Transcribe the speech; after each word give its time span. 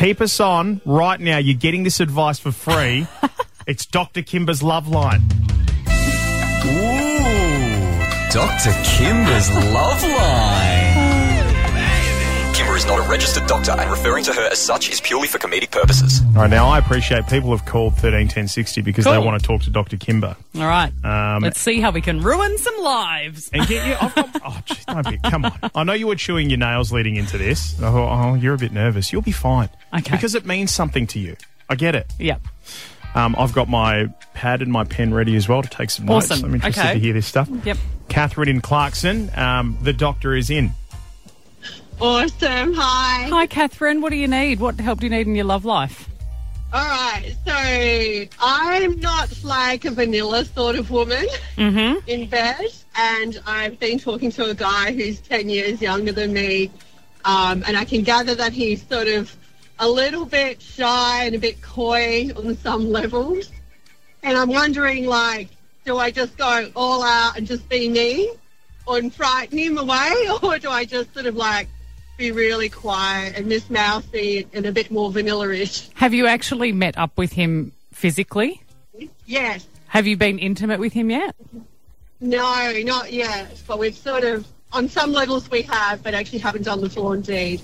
Keep 0.00 0.22
us 0.22 0.40
on 0.40 0.80
right 0.86 1.20
now. 1.20 1.36
You're 1.36 1.58
getting 1.58 1.82
this 1.82 2.00
advice 2.00 2.38
for 2.38 2.52
free. 2.52 3.06
it's 3.66 3.84
Dr. 3.84 4.22
Kimber's 4.22 4.62
Love 4.62 4.88
Line. 4.88 5.20
Ooh, 6.64 7.10
Dr. 8.32 8.72
Kimber's 8.82 9.52
Love 9.52 10.02
Line. 10.02 10.49
Kimber 12.80 12.92
is 12.92 12.98
not 12.98 13.06
a 13.06 13.10
registered 13.10 13.46
doctor, 13.46 13.72
and 13.72 13.90
referring 13.90 14.24
to 14.24 14.32
her 14.32 14.48
as 14.50 14.58
such 14.58 14.90
is 14.90 15.00
purely 15.00 15.28
for 15.28 15.38
comedic 15.38 15.70
purposes. 15.70 16.20
All 16.28 16.42
right, 16.42 16.50
now 16.50 16.66
I 16.68 16.78
appreciate 16.78 17.26
people 17.26 17.50
have 17.50 17.66
called 17.66 17.92
131060 17.92 18.80
because 18.82 19.04
they 19.04 19.18
want 19.18 19.40
to 19.40 19.46
talk 19.46 19.62
to 19.62 19.70
Dr. 19.70 19.96
Kimber. 19.96 20.36
All 20.56 20.62
right. 20.62 20.92
Um, 21.04 21.42
Let's 21.42 21.60
see 21.60 21.80
how 21.80 21.90
we 21.90 22.00
can 22.00 22.20
ruin 22.22 22.56
some 22.58 22.78
lives. 22.80 23.50
And 23.52 23.66
get 23.66 23.86
you, 23.86 23.96
I've 24.00 24.14
got, 24.14 24.30
oh, 24.44 24.60
geez, 24.64 24.84
don't 24.86 25.08
be, 25.10 25.18
come 25.30 25.44
on. 25.44 25.58
I 25.74 25.84
know 25.84 25.92
you 25.92 26.06
were 26.06 26.16
chewing 26.16 26.48
your 26.50 26.58
nails 26.58 26.92
leading 26.92 27.16
into 27.16 27.36
this. 27.38 27.76
Oh, 27.82 28.08
oh, 28.08 28.34
you're 28.34 28.54
a 28.54 28.58
bit 28.58 28.72
nervous. 28.72 29.12
You'll 29.12 29.22
be 29.22 29.32
fine. 29.32 29.68
Okay. 29.94 30.12
Because 30.12 30.34
it 30.34 30.46
means 30.46 30.70
something 30.70 31.06
to 31.08 31.18
you. 31.18 31.36
I 31.68 31.74
get 31.74 31.94
it. 31.94 32.10
Yep. 32.18 32.40
Um, 33.14 33.34
I've 33.38 33.52
got 33.52 33.68
my 33.68 34.06
pad 34.34 34.62
and 34.62 34.70
my 34.72 34.84
pen 34.84 35.12
ready 35.12 35.34
as 35.36 35.48
well 35.48 35.62
to 35.62 35.68
take 35.68 35.90
some 35.90 36.06
notes. 36.06 36.30
Awesome. 36.30 36.46
I'm 36.46 36.54
interested 36.54 36.80
Okay. 36.80 36.92
to 36.94 36.98
hear 37.00 37.12
this 37.12 37.26
stuff. 37.26 37.48
Yep. 37.64 37.76
Catherine 38.08 38.48
in 38.48 38.60
Clarkson, 38.60 39.30
um, 39.36 39.76
the 39.82 39.92
doctor 39.92 40.34
is 40.34 40.48
in. 40.50 40.70
Awesome. 42.00 42.72
Hi. 42.74 43.28
Hi, 43.28 43.46
Catherine. 43.46 44.00
What 44.00 44.10
do 44.10 44.16
you 44.16 44.28
need? 44.28 44.60
What 44.60 44.80
help 44.80 45.00
do 45.00 45.06
you 45.06 45.10
need 45.10 45.26
in 45.26 45.34
your 45.34 45.44
love 45.44 45.64
life? 45.64 46.08
All 46.72 46.80
right. 46.84 47.34
So 47.44 48.36
I'm 48.40 48.98
not 49.00 49.44
like 49.44 49.84
a 49.84 49.90
vanilla 49.90 50.44
sort 50.44 50.76
of 50.76 50.90
woman 50.90 51.26
Mm-hmm. 51.56 51.98
in 52.08 52.28
bed, 52.30 52.64
and 52.96 53.38
I've 53.46 53.78
been 53.78 53.98
talking 53.98 54.30
to 54.32 54.46
a 54.46 54.54
guy 54.54 54.92
who's 54.92 55.20
10 55.20 55.50
years 55.50 55.82
younger 55.82 56.12
than 56.12 56.32
me, 56.32 56.70
um, 57.26 57.62
and 57.66 57.76
I 57.76 57.84
can 57.84 58.02
gather 58.02 58.34
that 58.34 58.52
he's 58.52 58.86
sort 58.88 59.08
of 59.08 59.36
a 59.78 59.88
little 59.88 60.24
bit 60.24 60.62
shy 60.62 61.24
and 61.24 61.34
a 61.34 61.38
bit 61.38 61.60
coy 61.60 62.30
on 62.34 62.56
some 62.56 62.90
levels. 62.90 63.50
And 64.22 64.38
I'm 64.38 64.48
wondering, 64.48 65.04
like, 65.06 65.48
do 65.84 65.98
I 65.98 66.10
just 66.10 66.36
go 66.38 66.70
all 66.74 67.02
out 67.02 67.36
and 67.36 67.46
just 67.46 67.68
be 67.68 67.88
me 67.90 68.30
and 68.88 69.14
frighten 69.14 69.58
him 69.58 69.76
away, 69.76 70.12
or 70.42 70.58
do 70.58 70.70
I 70.70 70.86
just 70.86 71.12
sort 71.12 71.26
of 71.26 71.36
like 71.36 71.68
be 72.20 72.30
really 72.30 72.68
quiet 72.68 73.34
and 73.36 73.46
Miss 73.46 73.68
Mousy 73.70 74.46
and 74.52 74.66
a 74.66 74.72
bit 74.72 74.90
more 74.90 75.10
vanilla-ish? 75.10 75.88
Have 75.94 76.12
you 76.14 76.26
actually 76.26 76.70
met 76.70 76.96
up 76.98 77.16
with 77.16 77.32
him 77.32 77.72
physically? 77.92 78.62
Yes. 79.26 79.66
Have 79.88 80.06
you 80.06 80.16
been 80.16 80.38
intimate 80.38 80.78
with 80.78 80.92
him 80.92 81.10
yet? 81.10 81.34
No, 82.20 82.72
not 82.84 83.12
yet. 83.12 83.60
But 83.66 83.78
we've 83.78 83.96
sort 83.96 84.24
of, 84.24 84.46
on 84.72 84.88
some 84.88 85.12
levels 85.12 85.50
we 85.50 85.62
have, 85.62 86.02
but 86.02 86.12
actually 86.12 86.40
haven't 86.40 86.64
done 86.64 86.82
the 86.82 86.90
full 86.90 87.16
deed. 87.16 87.62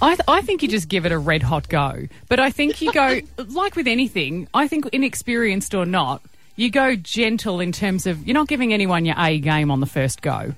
I, 0.00 0.14
th- 0.14 0.24
I 0.28 0.40
think 0.40 0.62
you 0.62 0.68
just 0.68 0.88
give 0.88 1.04
it 1.04 1.10
a 1.10 1.18
red 1.18 1.42
hot 1.42 1.68
go. 1.68 2.06
But 2.28 2.38
I 2.38 2.50
think 2.50 2.80
you 2.80 2.92
go, 2.92 3.20
like 3.48 3.74
with 3.74 3.88
anything, 3.88 4.46
I 4.54 4.68
think 4.68 4.86
inexperienced 4.92 5.74
or 5.74 5.84
not, 5.84 6.22
you 6.54 6.70
go 6.70 6.94
gentle 6.94 7.58
in 7.60 7.72
terms 7.72 8.06
of 8.06 8.24
you're 8.24 8.34
not 8.34 8.46
giving 8.46 8.72
anyone 8.72 9.04
your 9.04 9.16
A 9.18 9.40
game 9.40 9.70
on 9.72 9.80
the 9.80 9.86
first 9.86 10.22
go. 10.22 10.54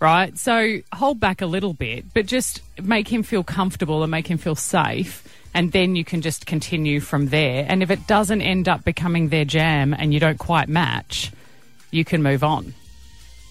Right? 0.00 0.36
So 0.38 0.80
hold 0.92 1.20
back 1.20 1.40
a 1.40 1.46
little 1.46 1.72
bit, 1.72 2.12
but 2.12 2.26
just 2.26 2.60
make 2.82 3.08
him 3.08 3.22
feel 3.22 3.42
comfortable 3.42 4.02
and 4.02 4.10
make 4.10 4.26
him 4.26 4.38
feel 4.38 4.54
safe. 4.54 5.26
And 5.54 5.72
then 5.72 5.96
you 5.96 6.04
can 6.04 6.20
just 6.20 6.46
continue 6.46 7.00
from 7.00 7.28
there. 7.28 7.64
And 7.68 7.82
if 7.82 7.90
it 7.90 8.06
doesn't 8.06 8.42
end 8.42 8.68
up 8.68 8.84
becoming 8.84 9.28
their 9.28 9.44
jam 9.44 9.94
and 9.94 10.12
you 10.12 10.20
don't 10.20 10.38
quite 10.38 10.68
match, 10.68 11.30
you 11.90 12.04
can 12.04 12.22
move 12.22 12.42
on. 12.42 12.74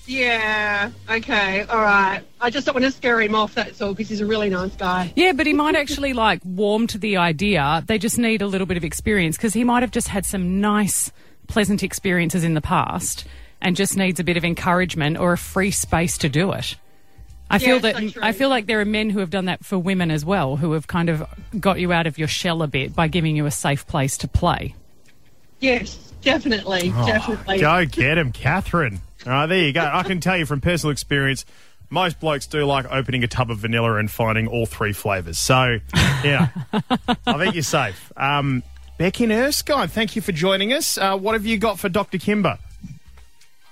Yeah, 0.05 0.91
okay, 1.09 1.61
all 1.63 1.79
right. 1.79 2.21
I 2.41 2.49
just 2.49 2.65
don't 2.65 2.75
want 2.75 2.83
to 2.83 2.91
scare 2.91 3.21
him 3.21 3.35
off, 3.35 3.55
that's 3.55 3.81
all, 3.81 3.93
because 3.93 4.09
he's 4.09 4.19
a 4.19 4.25
really 4.25 4.49
nice 4.49 4.75
guy. 4.75 5.13
Yeah, 5.15 5.31
but 5.31 5.47
he 5.47 5.53
might 5.53 5.75
actually 5.75 6.11
like 6.11 6.41
warm 6.43 6.87
to 6.87 6.97
the 6.97 7.17
idea. 7.17 7.83
They 7.87 7.97
just 7.97 8.19
need 8.19 8.41
a 8.41 8.47
little 8.47 8.67
bit 8.67 8.75
of 8.75 8.83
experience 8.83 9.37
because 9.37 9.53
he 9.53 9.63
might 9.63 9.81
have 9.81 9.91
just 9.91 10.09
had 10.09 10.25
some 10.25 10.59
nice, 10.59 11.09
pleasant 11.47 11.83
experiences 11.83 12.43
in 12.43 12.53
the 12.53 12.61
past 12.61 13.25
and 13.63 13.75
just 13.75 13.97
needs 13.97 14.19
a 14.19 14.23
bit 14.23 14.37
of 14.37 14.45
encouragement 14.45 15.17
or 15.17 15.33
a 15.33 15.37
free 15.37 15.71
space 15.71 16.19
to 16.19 16.29
do 16.29 16.51
it. 16.51 16.75
I 17.49 17.57
feel 17.59 17.75
Yeah, 17.75 17.93
that 17.93 18.11
so. 18.13 18.19
I 18.21 18.31
feel 18.31 18.49
like 18.49 18.65
there 18.67 18.79
are 18.81 18.85
men 18.85 19.09
who 19.09 19.19
have 19.19 19.29
done 19.29 19.45
that 19.45 19.63
for 19.65 19.79
women 19.79 20.11
as 20.11 20.23
well, 20.25 20.57
who 20.57 20.73
have 20.73 20.87
kind 20.87 21.09
of 21.09 21.23
got 21.59 21.79
you 21.79 21.91
out 21.91 22.05
of 22.05 22.17
your 22.17 22.27
shell 22.27 22.61
a 22.61 22.67
bit 22.67 22.95
by 22.95 23.07
giving 23.07 23.35
you 23.35 23.45
a 23.45 23.51
safe 23.51 23.87
place 23.87 24.17
to 24.19 24.27
play. 24.27 24.75
Yes, 25.59 25.95
definitely, 26.21 26.89
definitely. 26.89 27.59
Go 27.59 27.85
get 27.85 28.17
him, 28.17 28.31
Catherine. 28.31 28.99
All 29.25 29.31
right, 29.31 29.45
there 29.45 29.59
you 29.59 29.71
go. 29.71 29.81
I 29.91 30.03
can 30.03 30.19
tell 30.19 30.37
you 30.37 30.45
from 30.45 30.59
personal 30.61 30.91
experience, 30.91 31.45
most 31.89 32.19
blokes 32.19 32.47
do 32.47 32.65
like 32.65 32.85
opening 32.91 33.23
a 33.23 33.27
tub 33.27 33.49
of 33.49 33.59
vanilla 33.59 33.95
and 33.97 34.11
finding 34.11 34.47
all 34.47 34.65
three 34.65 34.91
flavours. 34.91 35.37
So, 35.37 35.77
yeah, 36.23 36.49
I 37.25 37.37
think 37.37 37.53
you're 37.53 37.63
safe. 37.63 38.11
Um, 38.17 38.63
Becky 38.97 39.31
Erskine, 39.31 39.87
thank 39.87 40.15
you 40.15 40.21
for 40.21 40.31
joining 40.31 40.73
us. 40.73 40.97
Uh, 40.97 41.17
what 41.17 41.33
have 41.33 41.45
you 41.45 41.57
got 41.57 41.79
for 41.79 41.87
Dr. 41.87 42.17
Kimber? 42.17 42.57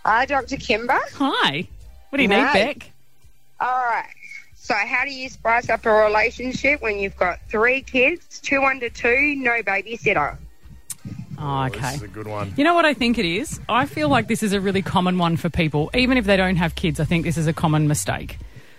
Uh, 0.04 0.10
Hi, 0.10 0.26
Dr. 0.26 0.58
Kimber. 0.58 1.00
Hi, 1.16 1.68
what 2.10 2.18
do 2.18 2.24
you 2.24 2.30
need, 2.30 2.54
Beck? 2.54 2.92
All 3.60 3.68
right. 3.68 4.10
So, 4.56 4.74
how 4.76 5.06
do 5.06 5.12
you 5.12 5.30
spice 5.30 5.70
up 5.70 5.86
a 5.86 5.92
relationship 5.92 6.82
when 6.82 6.98
you've 7.00 7.18
got 7.18 7.40
three 7.50 7.82
kids, 7.82 8.40
two 8.40 8.64
under 8.64 8.90
two, 8.90 9.36
no 9.38 9.62
babysitter? 9.64 10.38
Oh, 11.08 11.64
oh, 11.66 11.70
This 11.70 11.78
okay. 11.78 11.96
is 11.96 12.02
a 12.04 12.08
good 12.08 12.28
one. 12.28 12.54
You 12.56 12.64
know 12.64 12.76
what 12.76 12.86
I 12.86 12.94
think 12.94 13.18
it 13.18 13.26
is? 13.26 13.60
I 13.68 13.86
feel 13.86 14.10
like 14.10 14.28
this 14.28 14.44
is 14.44 14.54
a 14.54 14.62
really 14.62 14.82
common 14.84 15.18
one 15.18 15.38
for 15.38 15.50
people. 15.50 15.90
Even 15.96 16.18
if 16.18 16.26
they 16.26 16.38
don't 16.38 16.58
have 16.58 16.76
kids, 16.76 17.00
I 17.00 17.06
think 17.06 17.26
this 17.26 17.38
is 17.38 17.48
a 17.48 17.54
common 17.54 17.88
mistake. 17.88 18.38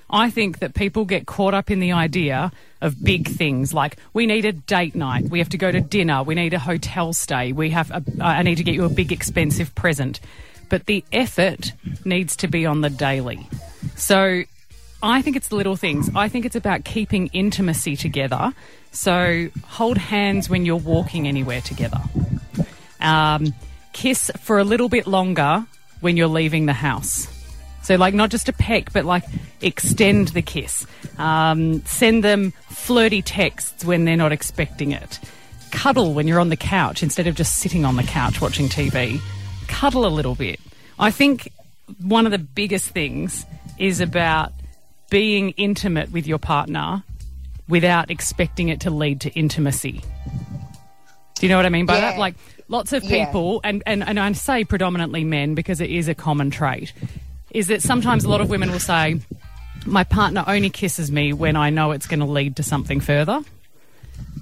I 0.08 0.30
think 0.30 0.58
that 0.58 0.74
people 0.74 1.04
get 1.04 1.26
caught 1.26 1.54
up 1.54 1.70
in 1.70 1.80
the 1.80 1.92
idea 1.92 2.52
of 2.80 3.02
big 3.02 3.28
things 3.28 3.72
like 3.72 3.96
we 4.12 4.26
need 4.26 4.44
a 4.44 4.52
date 4.52 4.94
night, 4.94 5.24
we 5.30 5.38
have 5.38 5.48
to 5.50 5.58
go 5.58 5.72
to 5.72 5.80
dinner, 5.80 6.22
we 6.22 6.34
need 6.34 6.52
a 6.52 6.58
hotel 6.58 7.14
stay, 7.14 7.52
we 7.52 7.70
have 7.70 7.90
a, 7.90 8.02
I 8.20 8.42
need 8.42 8.56
to 8.56 8.64
get 8.64 8.74
you 8.74 8.84
a 8.84 8.90
big 8.90 9.10
expensive 9.10 9.74
present. 9.74 10.20
But 10.72 10.86
the 10.86 11.04
effort 11.12 11.74
needs 12.06 12.34
to 12.36 12.48
be 12.48 12.64
on 12.64 12.80
the 12.80 12.88
daily. 12.88 13.46
So 13.94 14.44
I 15.02 15.20
think 15.20 15.36
it's 15.36 15.48
the 15.48 15.56
little 15.56 15.76
things. 15.76 16.08
I 16.14 16.30
think 16.30 16.46
it's 16.46 16.56
about 16.56 16.86
keeping 16.86 17.26
intimacy 17.34 17.94
together. 17.94 18.54
So 18.90 19.50
hold 19.66 19.98
hands 19.98 20.48
when 20.48 20.64
you're 20.64 20.76
walking 20.76 21.28
anywhere 21.28 21.60
together. 21.60 22.00
Um, 23.02 23.52
kiss 23.92 24.30
for 24.40 24.58
a 24.58 24.64
little 24.64 24.88
bit 24.88 25.06
longer 25.06 25.66
when 26.00 26.16
you're 26.16 26.26
leaving 26.26 26.64
the 26.64 26.72
house. 26.72 27.28
So, 27.82 27.96
like, 27.96 28.14
not 28.14 28.30
just 28.30 28.48
a 28.48 28.54
peck, 28.54 28.94
but 28.94 29.04
like 29.04 29.24
extend 29.60 30.28
the 30.28 30.40
kiss. 30.40 30.86
Um, 31.18 31.84
send 31.84 32.24
them 32.24 32.52
flirty 32.70 33.20
texts 33.20 33.84
when 33.84 34.06
they're 34.06 34.16
not 34.16 34.32
expecting 34.32 34.92
it. 34.92 35.20
Cuddle 35.70 36.14
when 36.14 36.26
you're 36.26 36.40
on 36.40 36.48
the 36.48 36.56
couch 36.56 37.02
instead 37.02 37.26
of 37.26 37.34
just 37.34 37.58
sitting 37.58 37.84
on 37.84 37.96
the 37.96 38.04
couch 38.04 38.40
watching 38.40 38.70
TV. 38.70 39.20
Cuddle 39.72 40.06
a 40.06 40.08
little 40.08 40.34
bit. 40.34 40.60
I 40.98 41.10
think 41.10 41.50
one 42.00 42.26
of 42.26 42.32
the 42.32 42.38
biggest 42.38 42.90
things 42.90 43.44
is 43.78 44.00
about 44.00 44.52
being 45.10 45.50
intimate 45.50 46.10
with 46.12 46.26
your 46.26 46.38
partner 46.38 47.02
without 47.68 48.10
expecting 48.10 48.68
it 48.68 48.80
to 48.80 48.90
lead 48.90 49.20
to 49.22 49.30
intimacy. 49.30 50.02
Do 51.34 51.46
you 51.46 51.48
know 51.48 51.56
what 51.56 51.66
I 51.66 51.70
mean 51.70 51.86
by 51.86 52.00
that? 52.00 52.18
Like 52.18 52.34
lots 52.68 52.92
of 52.92 53.02
Yeah. 53.04 53.26
people, 53.26 53.60
and, 53.64 53.82
and, 53.86 54.02
and 54.02 54.18
I 54.18 54.30
say 54.32 54.64
predominantly 54.64 55.24
men 55.24 55.54
because 55.54 55.80
it 55.80 55.90
is 55.90 56.08
a 56.08 56.14
common 56.14 56.50
trait, 56.50 56.92
is 57.50 57.66
that 57.68 57.82
sometimes 57.82 58.24
a 58.24 58.28
lot 58.28 58.40
of 58.40 58.48
women 58.48 58.70
will 58.70 58.78
say, 58.80 59.20
my 59.84 60.04
partner 60.04 60.44
only 60.46 60.70
kisses 60.70 61.10
me 61.10 61.32
when 61.32 61.56
I 61.56 61.70
know 61.70 61.90
it's 61.90 62.06
going 62.06 62.20
to 62.20 62.26
lead 62.26 62.56
to 62.56 62.62
something 62.62 63.00
further. 63.00 63.42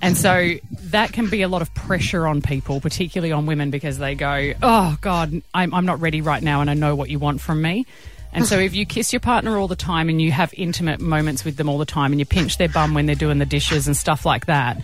And 0.03 0.17
so 0.17 0.55
that 0.71 1.13
can 1.13 1.29
be 1.29 1.43
a 1.43 1.49
lot 1.49 1.63
of 1.63 1.73
pressure 1.75 2.27
on 2.27 2.41
people, 2.41 2.81
particularly 2.81 3.33
on 3.33 3.47
women, 3.47 3.71
because 3.71 3.99
they 3.99 4.15
go, 4.15 4.53
Oh, 4.63 4.97
God, 5.01 5.43
I'm, 5.53 5.75
I'm 5.75 5.85
not 5.85 6.01
ready 6.01 6.21
right 6.21 6.43
now 6.43 6.61
and 6.61 6.71
I 6.71 6.75
know 6.75 6.95
what 6.95 7.11
you 7.11 7.19
want 7.19 7.41
from 7.41 7.61
me. 7.61 7.87
And 8.33 8.47
so 8.47 8.59
if 8.59 8.75
you 8.75 8.87
kiss 8.87 9.13
your 9.13 9.21
partner 9.21 9.59
all 9.59 9.67
the 9.67 9.77
time 9.77 10.09
and 10.09 10.23
you 10.23 10.31
have 10.31 10.55
intimate 10.57 11.01
moments 11.01 11.45
with 11.45 11.57
them 11.57 11.69
all 11.69 11.79
the 11.79 11.85
time 11.85 12.13
and 12.13 12.21
you 12.21 12.27
pinch 12.27 12.59
their 12.59 12.69
bum 12.69 12.95
when 12.95 13.07
they're 13.07 13.17
doing 13.17 13.39
the 13.39 13.47
dishes 13.47 13.89
and 13.89 13.97
stuff 13.97 14.25
like 14.25 14.47
that, 14.47 14.81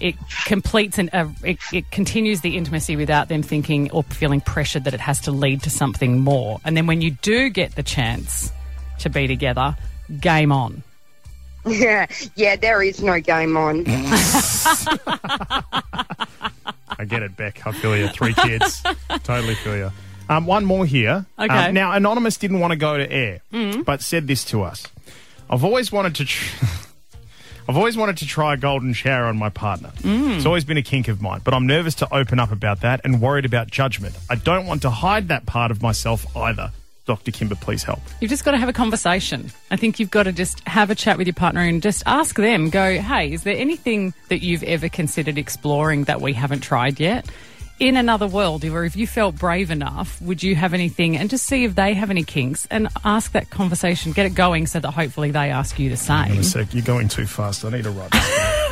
it 0.00 0.16
completes 0.44 0.98
and 0.98 1.08
uh, 1.14 1.28
it, 1.42 1.58
it 1.72 1.90
continues 1.90 2.42
the 2.42 2.56
intimacy 2.56 2.96
without 2.96 3.28
them 3.28 3.42
thinking 3.42 3.90
or 3.90 4.02
feeling 4.02 4.40
pressured 4.40 4.84
that 4.84 4.94
it 4.94 5.00
has 5.00 5.20
to 5.22 5.30
lead 5.30 5.62
to 5.62 5.70
something 5.70 6.18
more. 6.18 6.60
And 6.64 6.76
then 6.76 6.86
when 6.86 7.00
you 7.00 7.12
do 7.12 7.48
get 7.48 7.74
the 7.74 7.82
chance 7.82 8.52
to 9.00 9.08
be 9.08 9.26
together, 9.26 9.76
game 10.20 10.52
on. 10.52 10.82
Yeah, 11.66 12.06
yeah, 12.36 12.56
there 12.56 12.82
is 12.82 13.02
no 13.02 13.20
game 13.20 13.56
on. 13.56 13.84
I 16.98 17.04
get 17.06 17.22
it, 17.22 17.36
Beck. 17.36 17.66
I 17.66 17.72
feel 17.72 17.96
you. 17.96 18.08
Three 18.08 18.34
kids. 18.34 18.82
totally 19.24 19.54
feel 19.56 19.76
you. 19.76 19.90
Um, 20.28 20.46
one 20.46 20.64
more 20.64 20.86
here. 20.86 21.26
Okay. 21.38 21.68
Um, 21.68 21.74
now, 21.74 21.92
Anonymous 21.92 22.36
didn't 22.36 22.60
want 22.60 22.70
to 22.72 22.76
go 22.76 22.96
to 22.98 23.10
air, 23.10 23.40
but 23.84 24.02
said 24.02 24.26
this 24.26 24.44
to 24.46 24.62
us. 24.62 24.86
I've 25.48 25.64
always 25.64 25.90
wanted 25.90 26.14
to. 26.16 26.24
Tr- 26.24 26.64
I've 27.68 27.76
always 27.76 27.96
wanted 27.96 28.16
to 28.18 28.26
try 28.26 28.54
a 28.54 28.56
golden 28.56 28.92
shower 28.92 29.26
on 29.26 29.36
my 29.38 29.48
partner. 29.48 29.92
It's 30.02 30.44
always 30.46 30.64
been 30.64 30.76
a 30.76 30.82
kink 30.82 31.06
of 31.08 31.20
mine, 31.22 31.40
but 31.44 31.54
I'm 31.54 31.66
nervous 31.66 31.94
to 31.96 32.12
open 32.14 32.40
up 32.40 32.50
about 32.50 32.80
that 32.80 33.00
and 33.04 33.20
worried 33.20 33.44
about 33.44 33.70
judgment. 33.70 34.16
I 34.28 34.34
don't 34.34 34.66
want 34.66 34.82
to 34.82 34.90
hide 34.90 35.28
that 35.28 35.46
part 35.46 35.70
of 35.70 35.80
myself 35.80 36.26
either. 36.36 36.72
Dr. 37.06 37.32
Kimber 37.32 37.54
please 37.54 37.82
help? 37.82 38.00
You've 38.20 38.30
just 38.30 38.44
got 38.44 38.52
to 38.52 38.58
have 38.58 38.68
a 38.68 38.72
conversation. 38.72 39.50
I 39.70 39.76
think 39.76 39.98
you've 39.98 40.10
got 40.10 40.24
to 40.24 40.32
just 40.32 40.66
have 40.68 40.90
a 40.90 40.94
chat 40.94 41.18
with 41.18 41.26
your 41.26 41.34
partner 41.34 41.60
and 41.60 41.82
just 41.82 42.02
ask 42.06 42.36
them, 42.36 42.70
go, 42.70 42.98
hey, 43.00 43.32
is 43.32 43.42
there 43.42 43.56
anything 43.56 44.14
that 44.28 44.42
you've 44.42 44.62
ever 44.62 44.88
considered 44.88 45.38
exploring 45.38 46.04
that 46.04 46.20
we 46.20 46.32
haven't 46.32 46.60
tried 46.60 47.00
yet? 47.00 47.28
In 47.78 47.96
another 47.96 48.26
world, 48.26 48.62
or 48.66 48.84
if 48.84 48.94
you 48.94 49.06
felt 49.06 49.36
brave 49.36 49.70
enough, 49.70 50.20
would 50.20 50.42
you 50.42 50.54
have 50.54 50.74
anything? 50.74 51.16
And 51.16 51.30
just 51.30 51.46
see 51.46 51.64
if 51.64 51.74
they 51.74 51.94
have 51.94 52.10
any 52.10 52.24
kinks 52.24 52.66
and 52.70 52.88
ask 53.06 53.32
that 53.32 53.48
conversation, 53.48 54.12
get 54.12 54.26
it 54.26 54.34
going 54.34 54.66
so 54.66 54.80
that 54.80 54.90
hopefully 54.90 55.30
they 55.30 55.50
ask 55.50 55.78
you 55.78 55.88
the 55.88 55.96
same. 55.96 56.38
a 56.38 56.42
sec, 56.42 56.74
you're 56.74 56.84
going 56.84 57.08
too 57.08 57.26
fast. 57.26 57.64
I 57.64 57.70
need 57.70 57.84
to 57.84 57.90
write. 57.90 58.14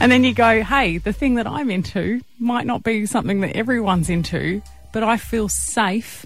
And 0.00 0.10
then 0.10 0.24
you 0.24 0.32
go, 0.32 0.62
hey, 0.62 0.96
the 0.96 1.12
thing 1.12 1.34
that 1.34 1.46
I'm 1.46 1.70
into 1.70 2.22
might 2.38 2.64
not 2.64 2.82
be 2.82 3.04
something 3.04 3.42
that 3.42 3.54
everyone's 3.54 4.08
into, 4.08 4.62
but 4.94 5.02
I 5.02 5.18
feel 5.18 5.50
safe 5.50 6.24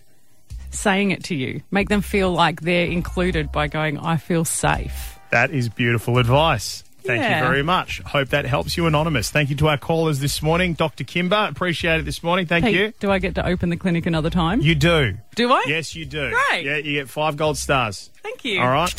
saying 0.75 1.11
it 1.11 1.25
to 1.25 1.35
you. 1.35 1.62
Make 1.71 1.88
them 1.88 2.00
feel 2.00 2.32
like 2.32 2.61
they're 2.61 2.87
included 2.87 3.50
by 3.53 3.69
going, 3.69 3.99
I 3.99 4.17
feel 4.17 4.44
safe. 4.44 5.19
That 5.31 5.50
is 5.50 5.69
beautiful 5.69 6.19
advice. 6.19 6.82
Thank 7.05 7.21
Yeah. 7.23 7.41
you 7.41 7.47
very 7.47 7.62
much. 7.62 8.00
Hope 8.06 8.31
that 8.31 8.47
helps 8.47 8.79
you, 8.79 8.87
Anonymous. 8.87 9.31
Thank 9.31 9.50
you 9.50 9.56
to 9.56 9.69
our 9.69 9.76
callers 9.76 10.21
this 10.21 10.41
morning. 10.41 10.73
Dr. 10.73 11.05
Kimber, 11.05 11.49
appreciate 11.50 12.00
it 12.00 12.05
this 12.05 12.23
morning. 12.23 12.47
Thank 12.47 12.65
you. 12.75 12.94
do 12.99 13.11
I 13.11 13.19
get 13.19 13.35
to 13.35 13.47
open 13.47 13.69
the 13.69 13.76
clinic 13.76 14.06
another 14.06 14.31
time? 14.31 14.62
You 14.62 14.75
do. 14.75 15.15
do 15.35 15.53
I? 15.53 15.65
Yes, 15.67 15.94
you 15.94 16.06
do. 16.06 16.31
Great. 16.49 16.65
Yeah, 16.65 16.77
you 16.77 16.94
get 16.94 17.11
five 17.11 17.37
gold 17.37 17.59
stars. 17.59 18.09
Thank 18.23 18.44
you. 18.47 18.59
All 18.61 18.70
right. 18.70 18.91